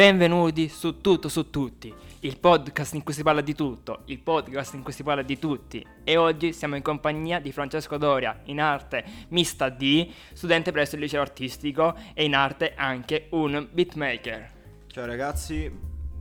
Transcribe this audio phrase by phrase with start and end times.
[0.00, 4.72] benvenuti su Tutto su Tutti, il podcast in cui si parla di tutto, il podcast
[4.72, 5.86] in cui si parla di tutti.
[6.02, 11.02] E oggi siamo in compagnia di Francesco Doria, in arte mista D, studente presso il
[11.02, 14.50] liceo artistico e in arte anche un beatmaker.
[14.86, 15.70] Ciao ragazzi,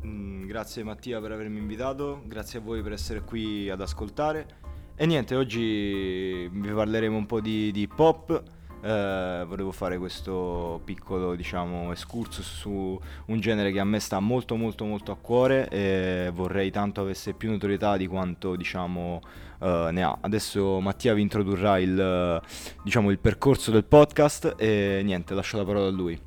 [0.05, 4.57] mm, grazie Mattia per avermi invitato, grazie a voi per essere qui ad ascoltare.
[4.93, 8.43] E niente, oggi vi parleremo un po' di, di hip hop
[8.81, 14.55] eh, volevo fare questo piccolo diciamo excursus su un genere che a me sta molto
[14.55, 19.21] molto molto a cuore e vorrei tanto avesse più notorietà di quanto diciamo
[19.59, 20.17] eh, ne ha.
[20.21, 22.41] Adesso Mattia vi introdurrà il,
[22.83, 26.19] diciamo, il percorso del podcast e niente, lascio la parola a lui.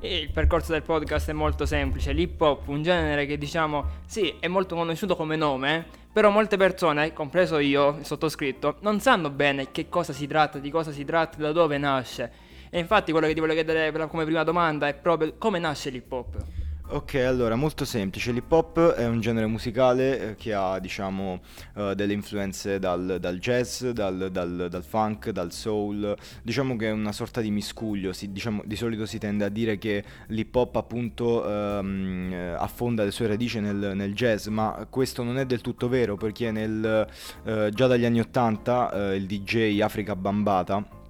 [0.00, 4.48] il percorso del podcast è molto semplice, l'hip hop, un genere che diciamo, sì, è
[4.48, 9.88] molto conosciuto come nome, però molte persone, compreso io, il sottoscritto, non sanno bene che
[9.88, 12.30] cosa si tratta, di cosa si tratta, da dove nasce.
[12.68, 16.12] E infatti quello che ti voglio chiedere come prima domanda è proprio come nasce l'hip
[16.12, 16.61] hop.
[16.92, 18.32] Ok, allora, molto semplice.
[18.32, 21.40] L'hip hop è un genere musicale eh, che ha, diciamo,
[21.76, 26.14] uh, delle influenze dal, dal jazz, dal, dal, dal, funk, dal soul.
[26.42, 28.12] Diciamo che è una sorta di miscuglio.
[28.12, 33.10] Si, diciamo, di solito si tende a dire che l'hip hop appunto um, affonda le
[33.10, 37.08] sue radici nel, nel, jazz, ma questo non è del tutto vero perché nel,
[37.44, 41.00] uh, già dagli anni 80 uh, il DJ Africa Bambata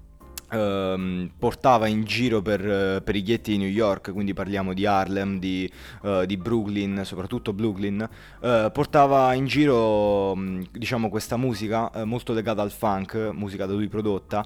[0.52, 4.84] Uh, portava in giro per, uh, per, i ghetti di New York, quindi parliamo di
[4.84, 5.70] Harlem, di,
[6.02, 8.06] uh, di Brooklyn, soprattutto Brooklyn,
[8.42, 13.88] eh, portava in giro um, diciamo questa musica molto legata al funk, musica da lui
[13.88, 14.44] prodotta,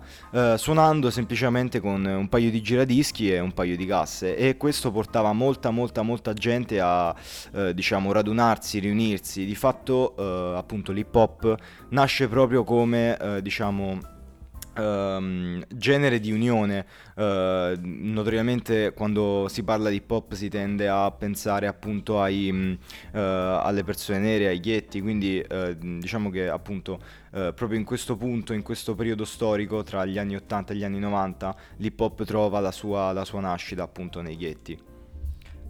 [0.56, 4.36] suonando semplicemente con un paio di giradischi e un paio di casse.
[4.36, 7.14] E questo portava molta molta molta gente a
[7.72, 10.14] diciamo radunarsi, riunirsi, di fatto
[10.54, 11.54] appunto l'hip hop
[11.90, 14.14] nasce proprio come diciamo
[14.78, 16.84] Um, genere di unione.
[17.14, 23.84] Uh, notoriamente quando si parla di pop si tende a pensare appunto ai, uh, alle
[23.84, 28.94] persone nere, ai ghetti, quindi uh, diciamo che appunto proprio in questo punto, in questo
[28.94, 33.12] periodo storico tra gli anni 80 e gli anni 90, l'hip hop trova la sua,
[33.12, 34.95] la sua nascita appunto nei ghetti.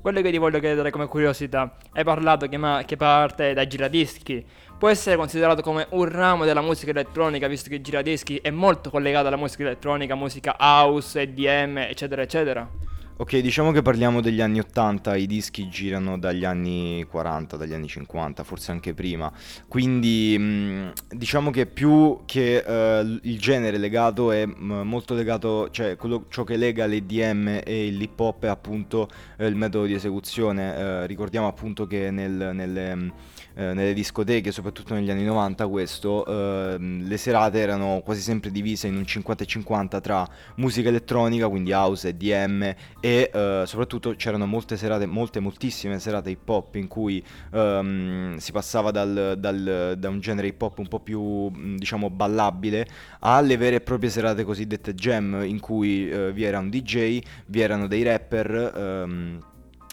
[0.07, 4.47] Quello che ti voglio chiedere come curiosità, hai parlato che, ma- che parte dai giradischi,
[4.79, 8.89] può essere considerato come un ramo della musica elettronica, visto che i giradischi è molto
[8.89, 12.86] collegato alla musica elettronica, musica house, EDM, eccetera, eccetera?
[13.19, 17.89] Ok, diciamo che parliamo degli anni 80, i dischi girano dagli anni 40, dagli anni
[17.89, 19.33] 50, forse anche prima.
[19.69, 25.97] Quindi mh, diciamo che più che uh, il genere legato è mh, molto legato, cioè
[25.97, 30.75] quello, ciò che lega l'EDM e l'hip hop è appunto uh, il metodo di esecuzione.
[30.75, 33.13] Uh, ricordiamo appunto che nel, nelle
[33.57, 38.87] eh, nelle discoteche, soprattutto negli anni 90, questo, eh, le serate erano quasi sempre divise
[38.87, 42.63] in un 50 e 50 tra musica elettronica, quindi house, EDM
[43.01, 48.53] e eh, soprattutto c'erano molte serate, molte, moltissime serate hip hop in cui ehm, si
[48.53, 52.87] passava dal, dal, da un genere hip hop un po' più diciamo ballabile
[53.21, 57.61] alle vere e proprie serate cosiddette jam in cui eh, vi era un DJ, vi
[57.61, 58.73] erano dei rapper.
[58.77, 59.41] Ehm,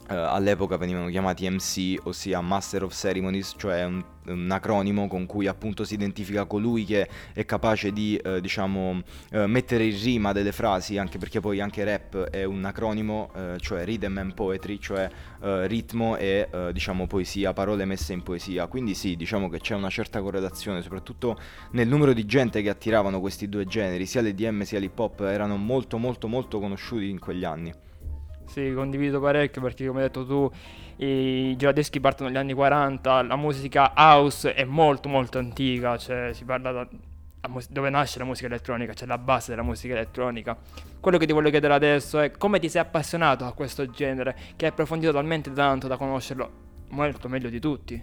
[0.10, 5.48] Uh, all'epoca venivano chiamati MC, ossia Master of Ceremonies, cioè un, un, acronimo con cui
[5.48, 10.52] appunto si identifica colui che è capace di, uh, diciamo, uh, mettere in rima delle
[10.52, 15.10] frasi, anche perché poi anche rap è un acronimo, cioè rhythm and poetry, cioè
[15.66, 18.68] ritmo e, diciamo, poesia, parole messe in poesia.
[18.68, 21.40] Quindi sì, diciamo che c'è una certa correlazione, soprattutto
[21.72, 25.58] nel numero di gente che attiravano questi due generi, sia l'EDM sia l'hip hop, erano
[25.58, 27.74] molto molto molto conosciuti in quegli anni.
[28.46, 30.52] Sì, condivido parecchio perché come hai detto tu
[30.98, 36.44] i giradeschi partono negli anni 40, la musica house è molto molto antica, cioè si
[36.44, 36.88] parla da,
[37.70, 40.58] dove nasce la musica elettronica, cioè la base della musica elettronica.
[41.00, 44.66] Quello che ti voglio chiedere adesso è come ti sei appassionato a questo genere, che
[44.66, 46.52] hai approfondito talmente tanto da conoscerlo
[46.90, 48.02] molto meglio di tutti.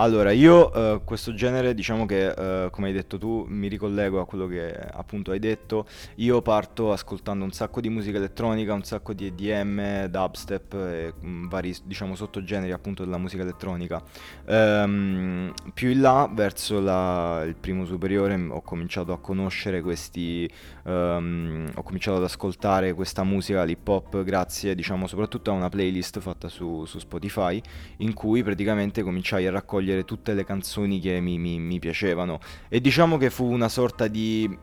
[0.00, 4.24] Allora, io uh, questo genere, diciamo che, uh, come hai detto tu, mi ricollego a
[4.24, 5.84] quello che appunto hai detto.
[6.14, 11.48] Io parto ascoltando un sacco di musica elettronica, un sacco di EDM, dubstep e um,
[11.50, 14.02] vari, diciamo, sottogeneri appunto della musica elettronica.
[14.46, 20.50] Um, più in là, verso la, il primo superiore, ho cominciato a conoscere questi,
[20.84, 26.20] um, ho cominciato ad ascoltare questa musica, l'hip hop, grazie, diciamo, soprattutto a una playlist
[26.20, 27.60] fatta su, su Spotify,
[27.98, 32.40] in cui praticamente cominciai a raccogliere raccogliere tutte le canzoni che mi, mi, mi piacevano.
[32.68, 34.56] E diciamo che fu una sorta di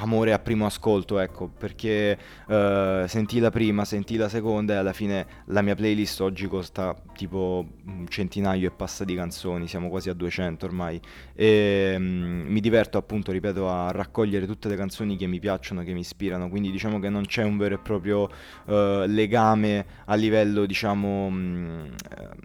[0.00, 4.92] amore a primo ascolto, ecco, perché uh, sentì la prima, sentì la seconda e alla
[4.92, 10.08] fine la mia playlist oggi costa tipo un centinaio e passa di canzoni, siamo quasi
[10.08, 11.00] a 200 ormai.
[11.34, 15.92] E um, mi diverto appunto, ripeto, a raccogliere tutte le canzoni che mi piacciono, che
[15.92, 20.66] mi ispirano, quindi diciamo che non c'è un vero e proprio uh, legame a livello,
[20.66, 21.88] diciamo, um,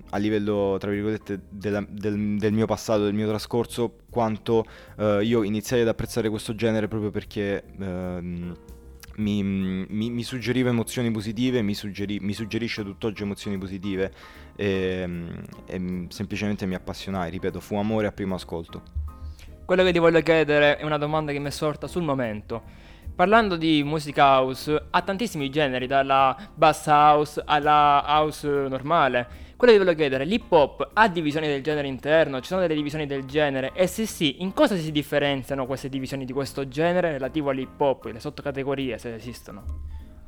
[0.10, 4.66] a livello, tra virgolette, della, del, del, mio passato, del mio trascorso, quanto
[4.98, 7.43] uh, io iniziai ad apprezzare questo genere proprio perché...
[7.78, 8.72] Uh,
[9.18, 14.12] mi, mi, mi, suggeriva emozioni positive, mi, suggeri, mi suggerisce tutt'oggi emozioni positive
[14.56, 15.08] e,
[15.66, 18.82] e semplicemente mi appassionai, ripeto, fu amore a primo ascolto.
[19.66, 22.82] Quello che ti voglio chiedere è una domanda che mi è sorta sul momento.
[23.16, 29.53] Parlando di musica house, ha tantissimi generi, dalla bass house alla house normale.
[29.64, 32.42] Quello che volevo chiedere, l'hip hop ha divisioni del genere interno?
[32.42, 33.72] Ci sono delle divisioni del genere?
[33.74, 38.04] E se sì, in cosa si differenziano queste divisioni di questo genere relativo all'hip hop,
[38.12, 39.64] le sottocategorie se esistono?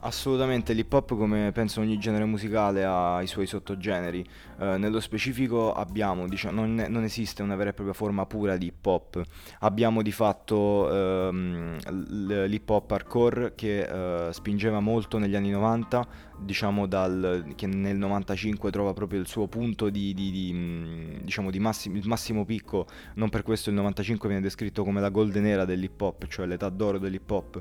[0.06, 4.24] Assolutamente, l'hip hop come penso ogni genere musicale ha i suoi sottogeneri,
[4.60, 8.68] eh, nello specifico abbiamo, diciamo, non, non, esiste una vera e propria forma pura di
[8.68, 9.22] hip hop,
[9.60, 16.86] abbiamo di fatto ehm, l'hip hop hardcore che eh, spingeva molto negli anni 90, diciamo
[16.88, 22.00] dal, che nel 95 trova proprio il suo punto di, di, di, diciamo di massimo,
[22.04, 26.28] massimo picco, non per questo il 95 viene descritto come la golden era dell'hip hop,
[26.28, 27.60] cioè l'età d'oro dell'hip hop.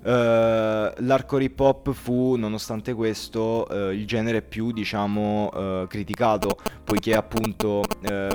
[0.00, 5.48] Uh, l'hardcore hip hop fu, nonostante questo, uh, il genere più, diciamo,
[5.82, 7.82] uh, criticato, poiché appunto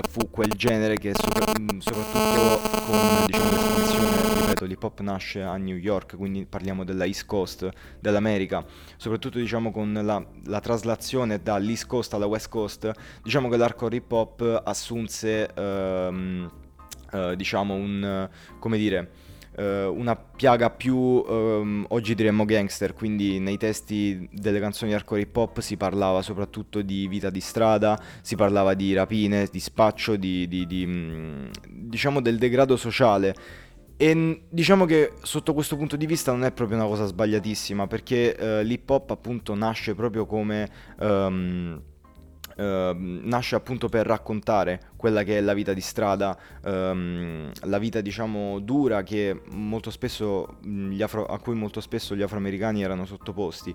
[0.08, 5.76] fu quel genere che sopra- soprattutto con, diciamo, l'espansione, ripeto, l'hip hop nasce a New
[5.76, 8.64] York, quindi parliamo della East Coast dell'America,
[8.96, 12.92] soprattutto, diciamo, con la, la traslazione dall'East Coast alla West Coast,
[13.24, 16.48] diciamo che l'hardcore hip hop assunse, um,
[17.34, 18.28] diciamo, un,
[18.60, 19.10] come dire,
[19.56, 25.36] eh, una piaga più, ehm, oggi diremmo gangster, quindi nei testi delle canzoni hardcore hip
[25.36, 30.48] hop si parlava soprattutto di vita di strada, si parlava di rapine, di spaccio, di,
[30.48, 33.34] di, di mm, diciamo del degrado sociale.
[33.96, 38.36] E diciamo che sotto questo punto di vista non è proprio una cosa sbagliatissima, perché
[38.36, 40.68] eh, l'hip hop appunto nasce proprio come...
[40.98, 41.82] Um,
[42.56, 48.00] Ehm, nasce appunto per raccontare quella che è la vita di strada, ehm, la vita
[48.00, 49.02] diciamo dura
[49.90, 50.58] spesso
[51.00, 53.74] afro- a cui molto spesso gli afroamericani erano sottoposti.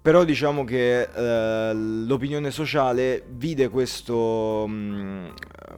[0.00, 5.34] Però diciamo che eh, l'opinione sociale vide questo, mh,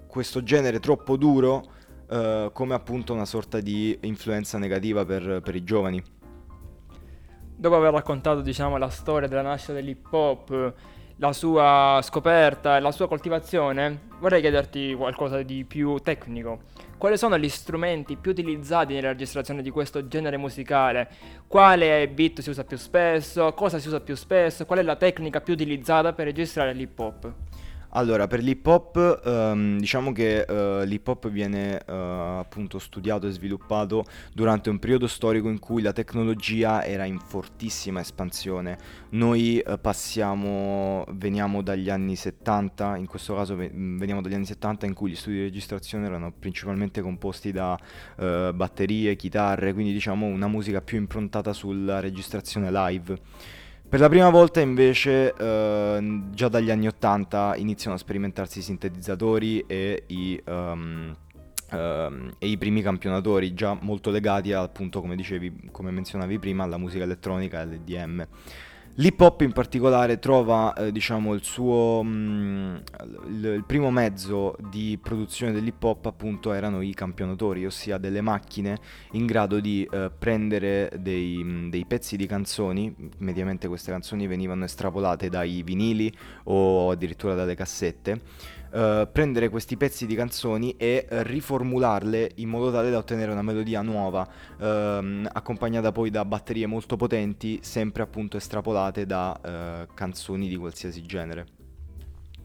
[0.07, 1.73] questo genere troppo duro
[2.09, 6.03] eh, come appunto una sorta di influenza negativa per, per i giovani.
[7.57, 10.75] Dopo aver raccontato diciamo la storia della nascita dell'hip hop
[11.17, 16.63] la sua scoperta e la sua coltivazione, vorrei chiederti qualcosa di più tecnico.
[16.99, 21.09] Quali sono gli strumenti più utilizzati nella registrazione di questo genere musicale?
[21.47, 23.53] Quale beat si usa più spesso?
[23.53, 24.65] Cosa si usa più spesso?
[24.65, 27.33] Qual è la tecnica più utilizzata per registrare l'hip hop?
[27.97, 31.93] Allora, per l'hip hop, ehm, diciamo che uh, l'hip hop viene uh,
[32.41, 38.01] appunto studiato e sviluppato durante un periodo storico in cui la tecnologia era in fortissima
[38.01, 38.79] espansione.
[39.11, 44.93] Noi uh, passiamo, veniamo dagli anni 70, in questo caso veniamo dagli anni 70 in
[44.95, 47.79] cui gli studi di registrazione erano principalmente composti da
[48.17, 53.63] batterie, chitarre, quindi diciamo una musica più improntata sulla registrazione live.
[53.95, 59.65] Per la prima volta invece eh, già dagli anni 80 iniziano a sperimentarsi i sintetizzatori
[59.69, 61.15] e i, um,
[61.71, 67.05] e i primi campionatori già molto legati appunto come dicevi, come menzionavi prima, alla musica
[67.05, 68.27] elettronica e all'EDM.
[68.99, 72.77] L'hip hop in particolare trova eh, diciamo, il suo mh, mm,
[73.27, 78.79] il, il, primo mezzo di produzione dell'hip hop appunto erano i campionatori, ossia delle macchine
[79.13, 84.63] in grado di eh, prendere dei, mh, dei, pezzi di canzoni, mediamente queste canzoni venivano
[84.63, 86.13] estrapolate dai vinili
[86.45, 88.21] o addirittura dalle cassette
[88.75, 93.81] uh, prendere questi pezzi di canzoni e riformularle in modo tale da ottenere una melodia
[93.83, 94.29] nuova,
[94.59, 94.65] uh,
[95.33, 99.41] accompagnata poi da batterie molto potenti, sempre appunto estrapolate da
[99.89, 101.64] uh, canzoni di qualsiasi genere.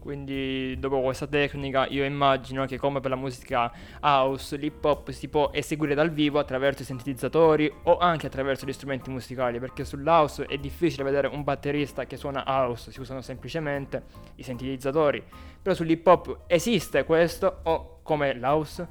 [0.00, 5.28] Quindi dopo questa tecnica io immagino che come per la musica house, l'hip hop si
[5.28, 10.46] può eseguire dal vivo attraverso i sintetizzatori o anche attraverso gli strumenti musicali, perché sull'house
[10.46, 14.04] è difficile vedere un batterista che suona house, si usano semplicemente
[14.36, 15.22] i sintetizzatori.
[15.60, 18.88] Però sull'hip hop esiste questo o come l'house?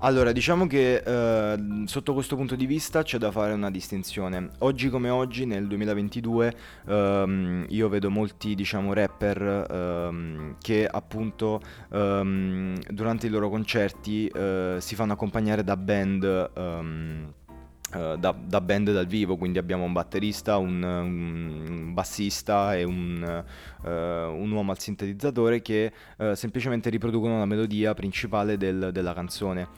[0.00, 4.50] Allora, diciamo che eh, sotto questo punto di vista c'è da fare una distinzione.
[4.58, 6.54] Oggi come oggi, nel 2022,
[6.86, 14.76] ehm, io vedo molti, diciamo, rapper ehm, che appunto ehm, durante i loro concerti eh,
[14.80, 17.32] si fanno accompagnare da band ehm,
[17.90, 23.44] da, da, band dal vivo, quindi abbiamo un batterista, un, un bassista e un,
[23.82, 29.68] uh, un, uomo al sintetizzatore che uh, semplicemente riproducono la melodia principale del, della canzone.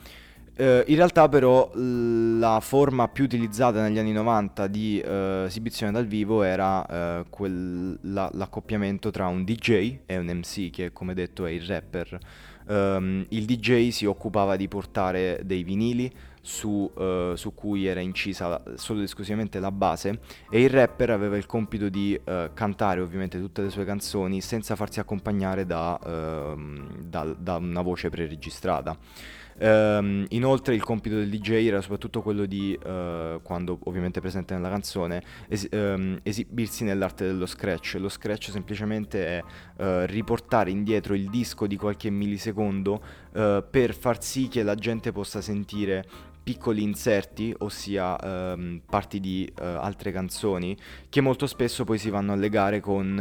[0.57, 6.43] Uh, in realtà però la forma più utilizzata negli anni 90 di esibizione dal vivo
[6.43, 11.63] era quel, la, l'accoppiamento tra un DJ e un MC che come detto è il
[11.63, 12.19] rapper.
[12.69, 16.13] Um, il DJ si occupava di portare dei vinili
[16.49, 16.91] su,
[17.35, 21.89] su, cui era incisa solo ed esclusivamente la base e il rapper aveva il compito
[21.89, 22.19] di
[22.55, 28.09] cantare ovviamente tutte le sue canzoni senza farsi accompagnare da, ehm, da, da una voce
[28.09, 28.97] preregistrata.
[29.61, 34.69] Um, inoltre il compito del DJ era soprattutto quello di, uh, quando ovviamente presente nella
[34.69, 37.97] canzone, es- um, esibirsi nell'arte dello scratch.
[37.99, 43.03] Lo scratch semplicemente è uh, riportare indietro il disco di qualche millisecondo
[43.33, 46.07] uh, per far sì che la gente possa sentire
[46.49, 50.75] piccoli inserti, ossia um, parti di altre canzoni,
[51.11, 53.19] che molto spesso poi si vanno a legare con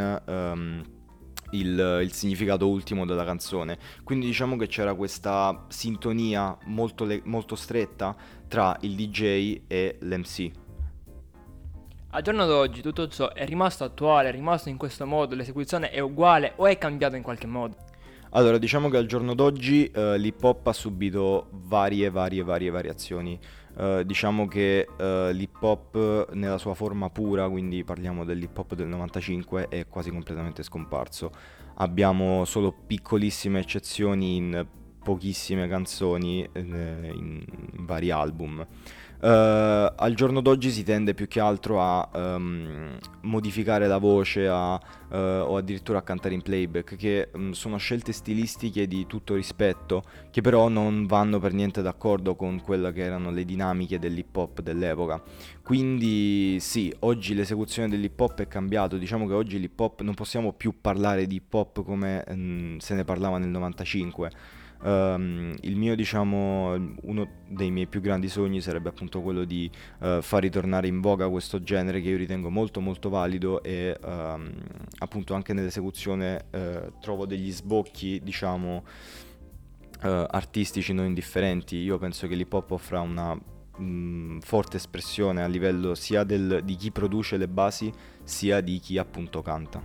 [1.51, 3.77] il, il, significato ultimo della canzone.
[4.05, 8.15] Quindi diciamo che c'era questa sintonia molto, le- molto stretta
[8.47, 10.51] tra il DJ e l'MC.
[12.11, 15.99] Al giorno d'oggi tutto ciò è rimasto attuale, è rimasto in questo modo, l'esecuzione è
[15.99, 17.86] uguale o è cambiata in qualche modo?
[18.31, 23.39] Allora, diciamo che al giorno d'oggi uh, l'hip hop ha subito varie, varie, varie variazioni.
[23.75, 28.87] Uh, diciamo che uh, l'hip hop nella sua forma pura, quindi parliamo dell'hip hop del
[28.87, 31.31] 95, è quasi completamente scomparso.
[31.75, 34.67] Abbiamo solo piccolissime eccezioni in
[35.03, 38.65] pochissime canzoni in, in vari album.
[39.19, 44.75] Uh, al giorno d'oggi si tende più che altro a um, modificare la voce a,
[44.75, 50.03] uh, o addirittura a cantare in playback, che um, sono scelte stilistiche di tutto rispetto,
[50.29, 54.61] che però non vanno per niente d'accordo con quelle che erano le dinamiche dell'hip hop
[54.61, 55.19] dell'epoca.
[55.63, 60.53] Quindi sì, oggi l'esecuzione dell'hip hop è cambiato, diciamo che oggi l'hip hop non possiamo
[60.53, 64.31] più parlare di hip hop come um, se ne parlava nel 95
[64.79, 69.69] Um, il mio, diciamo, uno dei miei più grandi sogni sarebbe appunto quello di
[69.99, 74.51] uh, far ritornare in voga questo genere che io ritengo molto molto valido e um,
[74.99, 78.83] appunto anche nell'esecuzione uh, trovo degli sbocchi, diciamo,
[80.03, 81.77] uh, artistici non indifferenti.
[81.77, 83.37] Io penso che l'hip hop offra una
[83.81, 87.91] mm, forte espressione a livello sia del, di chi produce le basi
[88.23, 89.81] sia di chi appunto canta.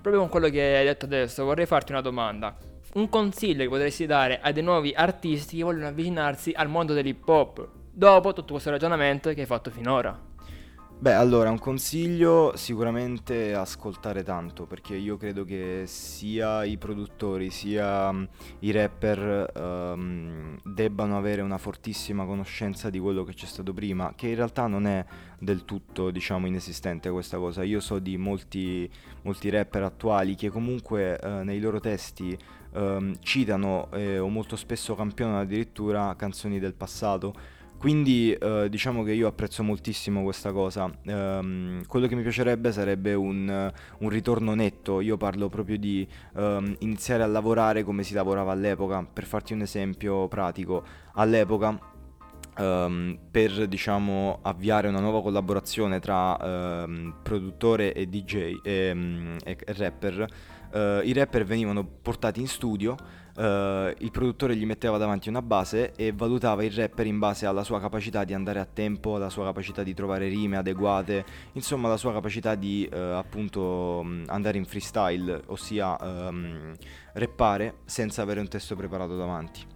[0.00, 2.56] Proprio con quello che hai detto adesso vorrei farti una domanda
[2.94, 7.28] un consiglio che potresti dare a dei nuovi artisti che vogliono avvicinarsi al mondo dell'hip
[7.28, 10.34] hop dopo tutto questo ragionamento che hai fatto finora?
[10.98, 18.08] Beh, allora, un consiglio sicuramente ascoltare tanto, perché io credo che sia i produttori sia
[18.08, 18.26] um,
[18.60, 24.28] i rapper um, debbano avere una fortissima conoscenza di quello che c'è stato prima, che
[24.28, 25.04] in realtà non è
[25.38, 27.62] del tutto, diciamo, inesistente questa cosa.
[27.62, 28.90] Io so di molti,
[29.20, 32.34] molti rapper attuali che comunque uh, nei loro testi
[32.76, 37.34] um, citano eh, o molto spesso campionano addirittura canzoni del passato.
[37.78, 40.90] Quindi uh, diciamo che io apprezzo moltissimo questa cosa.
[41.04, 45.00] Um, quello che mi piacerebbe sarebbe un, un, ritorno netto.
[45.00, 49.04] Io parlo proprio di um, iniziare a lavorare come si lavorava all'epoca.
[49.04, 51.94] Per farti un esempio pratico, all'epoca
[52.58, 60.26] Um, per diciamo avviare una nuova collaborazione tra um, produttore e DJ e, e rapper
[60.72, 62.96] uh, i rapper venivano portati in studio,
[63.36, 63.42] uh,
[63.98, 67.80] il produttore gli metteva davanti una base e valutava il rapper in base alla sua
[67.80, 72.12] capacità di andare a tempo, alla sua capacità di trovare rime adeguate, insomma la sua
[72.12, 76.74] capacità di uh, appunto andare in freestyle, ossia um,
[77.14, 79.74] rappare senza avere un testo preparato davanti.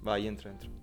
[0.00, 0.77] Vai, entra, entra.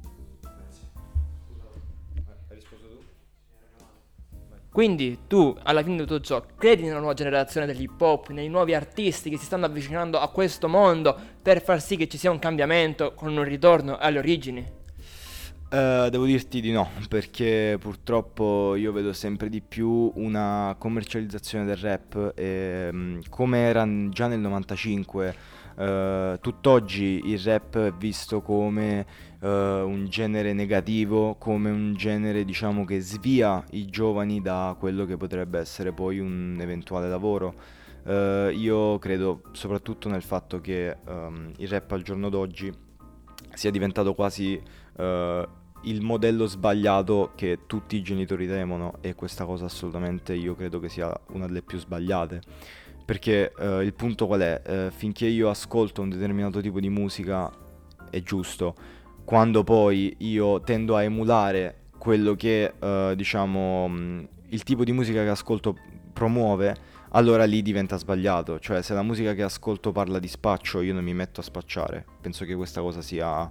[4.75, 8.73] Quindi tu, alla fine di tutto ciò, credi nella nuova generazione dell'hip hop, nei nuovi
[8.73, 12.39] artisti che si stanno avvicinando a questo mondo per far sì che ci sia un
[12.39, 14.59] cambiamento con un ritorno alle origini?
[15.69, 21.77] Uh, devo dirti di no, perché purtroppo io vedo sempre di più una commercializzazione del
[21.77, 25.35] rap e um, come era già nel 95
[25.75, 29.05] Uh, tutt'oggi il rap è visto come
[29.41, 35.17] uh, un genere negativo, come un genere diciamo che svia i giovani da quello che
[35.17, 37.55] potrebbe essere poi un eventuale lavoro.
[38.03, 42.71] Uh, io credo soprattutto nel fatto che um, il rap al giorno d'oggi
[43.53, 44.61] sia diventato quasi
[44.97, 50.87] il modello sbagliato che tutti i genitori temono e questa cosa assolutamente io credo che
[50.87, 52.41] sia una delle più sbagliate
[53.05, 54.61] perché uh, il punto qual è?
[54.65, 57.51] Uh, finché io ascolto un determinato tipo di musica
[58.09, 58.75] è giusto,
[59.23, 65.23] quando poi io tendo a emulare quello che, uh, diciamo, mh, il tipo di musica
[65.23, 65.75] che ascolto
[66.13, 66.75] promuove,
[67.11, 68.59] allora lì diventa sbagliato.
[68.59, 72.05] Cioè, se la musica che ascolto parla di spaccio, io non mi metto a spacciare.
[72.21, 73.49] Penso che questa cosa sia,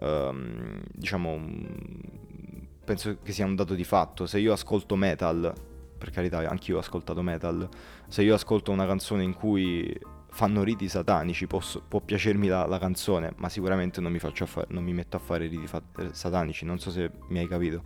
[0.00, 1.40] um, diciamo,
[2.84, 4.26] penso che sia un dato di fatto.
[4.26, 5.52] Se io ascolto metal,
[6.06, 7.68] per carità, anch'io ho ascoltato metal,
[8.06, 9.92] se io ascolto una canzone in cui
[10.30, 14.32] fanno riti satanici, posso, può piacermi la, la, canzone, ma sicuramente non mi, fa-
[14.68, 15.82] non mi metto a fare riti fa-
[16.12, 17.82] satanici, non so se mi hai capito.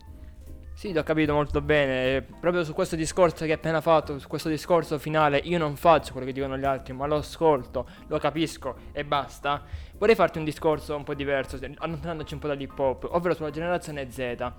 [0.75, 2.23] Sì, l'ho capito molto bene.
[2.41, 6.13] Proprio su questo discorso che hai appena fatto, su questo discorso finale, io non faccio
[6.13, 9.63] quello che dicono gli altri, ma lo ascolto, lo capisco e basta.
[9.99, 14.11] Vorrei farti un discorso un po' diverso, allontanandoci un po' dall'hip hop, ovvero sulla generazione
[14.11, 14.53] Z.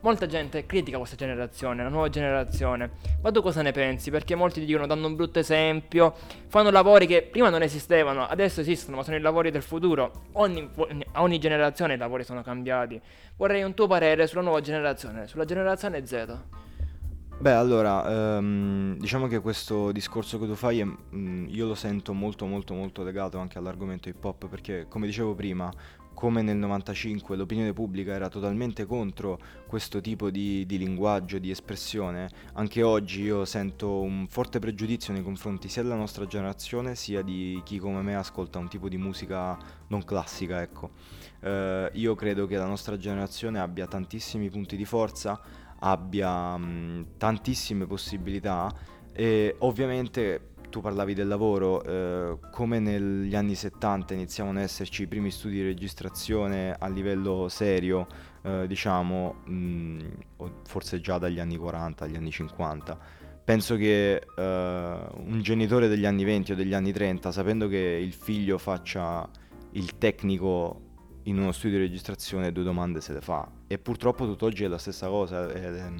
[0.00, 2.90] Molta gente critica questa generazione, la nuova generazione.
[3.22, 4.10] Ma tu cosa ne pensi?
[4.10, 6.14] Perché molti ti dicono, danno un brutto esempio,
[6.48, 10.26] fanno lavori che prima non esistevano, adesso esistono, ma sono i lavori del futuro.
[10.32, 10.68] Ogni,
[11.12, 13.00] a ogni generazione i lavori sono cambiati.
[13.36, 16.38] Vorrei un tuo parere sulla nuova generazione, sulla generazione Z.
[17.38, 22.46] Beh, allora, um, diciamo che questo discorso che tu fai, um, io lo sento molto
[22.46, 25.70] molto molto legato anche all'argomento hip hop perché, come dicevo prima,
[26.26, 32.28] come nel 95 l'opinione pubblica era totalmente contro questo tipo di, di, linguaggio, di espressione,
[32.54, 37.60] anche oggi io sento un forte pregiudizio nei confronti sia della nostra generazione sia di
[37.64, 39.56] chi come me ascolta un tipo di musica
[39.86, 40.90] non classica, ecco.
[41.42, 45.40] Uh, io credo che la nostra generazione abbia tantissimi punti di forza,
[45.78, 48.74] abbia mh, tantissime possibilità
[49.12, 55.06] e ovviamente tu parlavi del lavoro, eh, come negli anni 70 iniziavano ad esserci i
[55.06, 58.06] primi studi di registrazione a livello serio,
[58.42, 60.08] eh, diciamo, mh,
[60.64, 62.98] forse già dagli anni 40, agli anni 50.
[63.42, 68.12] Penso che eh, un genitore degli anni 20 o degli anni 30, sapendo che il
[68.12, 69.26] figlio faccia
[69.70, 70.82] il tecnico
[71.22, 73.50] in uno studio di registrazione, due domande se le fa.
[73.66, 75.50] E purtroppo tutt'oggi è la stessa cosa.
[75.50, 75.90] È, è,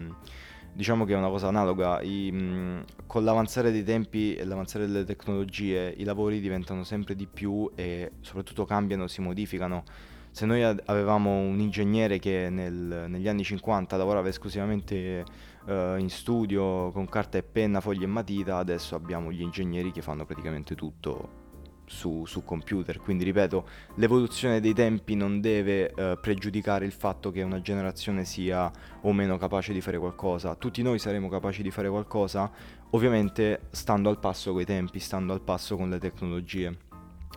[0.77, 2.03] diciamo che è una cosa analoga.
[2.03, 7.27] I, mh, con l'avanzare dei tempi e l'avanzare delle tecnologie, i lavori diventano sempre di
[7.27, 9.85] più e soprattutto cambiano, si modificano.
[10.31, 15.25] Se noi avevamo un ingegnere che nel, negli anni 50 lavorava esclusivamente
[15.65, 20.03] uh, in studio con carta e penna, foglie e matita, adesso abbiamo gli ingegneri che
[20.03, 21.45] fanno praticamente tutto
[21.87, 22.99] su, su, computer.
[22.99, 28.71] Quindi ripeto, l'evoluzione dei tempi non deve eh, pregiudicare il fatto che una generazione sia
[29.03, 30.55] o meno capace di fare qualcosa.
[30.55, 32.51] Tutti noi saremo capaci di fare qualcosa,
[32.91, 36.77] ovviamente stando al passo con i tempi, stando al passo con le tecnologie.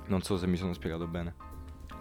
[0.08, 1.49] Non so se mi sono spiegato bene.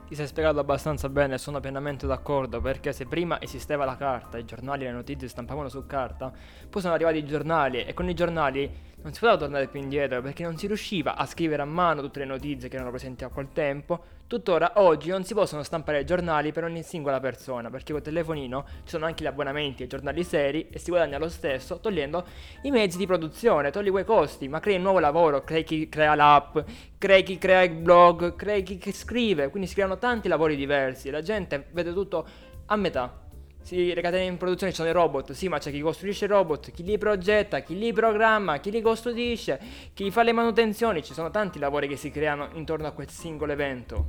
[0.08, 4.38] Ti sei spiegato abbastanza bene e sono pienamente d'accordo perché se prima esisteva la carta,
[4.38, 6.32] i giornali e le notizie stampavano su carta,
[6.70, 10.22] poi sono arrivati i giornali e con i giornali non si poteva tornare più indietro
[10.22, 13.28] perché non si riusciva a scrivere a mano tutte le notizie che erano presenti a
[13.28, 14.02] quel tempo.
[14.28, 18.90] Tuttora oggi non si possono stampare giornali per ogni singola persona perché col telefonino ci
[18.90, 22.26] sono anche gli abbonamenti ai giornali seri e si guadagna lo stesso togliendo
[22.64, 26.14] i mezzi di produzione, togli quei costi, ma crei un nuovo lavoro, crei chi crea
[26.14, 26.58] l'app,
[26.98, 31.22] crei chi crea il blog, crei chi scrive, quindi si creano tanti lavori diversi, la
[31.22, 32.26] gente vede tutto
[32.66, 33.27] a metà.
[33.68, 36.28] Sì, le catene in produzione ci sono i robot, sì, ma c'è chi costruisce i
[36.28, 39.60] robot, chi li progetta, chi li programma, chi li custodisce,
[39.92, 43.52] chi fa le manutenzioni, ci sono tanti lavori che si creano intorno a quel singolo
[43.52, 44.06] evento.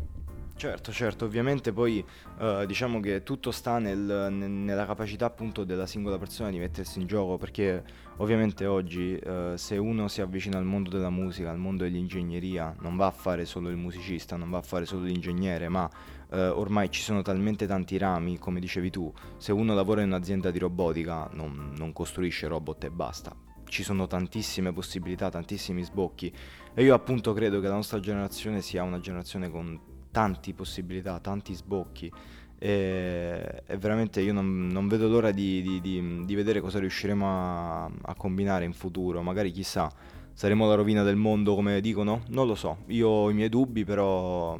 [0.55, 2.03] Certo, certo, ovviamente poi
[2.37, 3.97] uh, diciamo che tutto sta nel,
[4.31, 7.83] nel, nella capacità appunto della singola persona di mettersi in gioco, perché
[8.17, 12.95] ovviamente oggi uh, se uno si avvicina al mondo della musica, al mondo dell'ingegneria, non
[12.95, 15.89] va a fare solo il musicista, non va a fare solo l'ingegnere, ma
[16.31, 20.51] eh, ormai ci sono talmente tanti rami, come dicevi tu, se uno lavora in un'azienda
[20.51, 23.35] di robotica non, non costruisce robot e basta.
[23.65, 26.33] Ci sono tantissime possibilità, tantissimi sbocchi
[26.73, 29.79] e io appunto credo che la nostra generazione sia una generazione con
[30.11, 32.11] tante possibilità, tanti sbocchi
[32.57, 37.27] e, e veramente io non, non vedo l'ora di, di, di, di, vedere cosa riusciremo
[37.27, 39.89] a, a combinare in futuro, magari chissà
[40.33, 42.23] saremo la rovina del mondo come dicono?
[42.29, 44.59] Non lo so, io ho i miei dubbi, però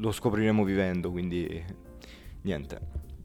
[0.00, 1.62] lo scopriremo vivendo, quindi
[2.42, 2.80] niente.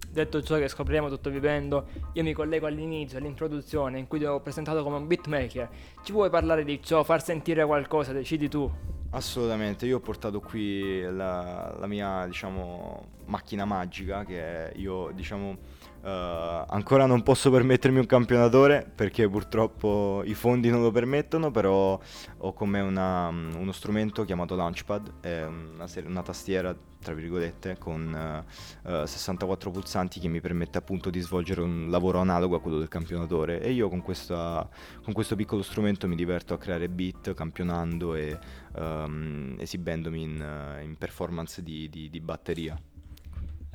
[0.10, 4.40] Detto ciò che scopriremo tutto vivendo, io mi collego all'inizio, all'introduzione, in cui ti ho
[4.40, 5.70] presentato come un beatmaker.
[6.04, 8.72] Ci vuoi parlare di ciò, far sentire qualcosa, decidi tu.
[9.10, 15.58] Assolutamente, io ho portato qui la, la mia, diciamo, macchina magica che io, diciamo,
[16.06, 22.00] Uh, ancora non posso permettermi un campionatore perché purtroppo i fondi non lo permettono, però
[22.38, 27.80] ho con me una, uno strumento chiamato Launchpad, è una, serie, una tastiera tra virgolette
[27.80, 28.46] con
[28.84, 32.78] uh, uh, 64 pulsanti che mi permette appunto di svolgere un lavoro analogo a quello
[32.78, 34.70] del campionatore e io con, questa,
[35.04, 38.38] con questo piccolo strumento mi diverto a creare beat campionando e
[38.76, 42.80] um, esibendomi in, in performance di, di, di batteria.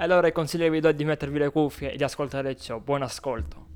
[0.01, 2.79] Allora il consiglio vi do è di mettervi le cuffie e di ascoltare ciò.
[2.79, 3.69] Buon ascolto.